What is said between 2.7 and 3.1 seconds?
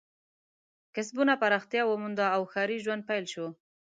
ژوند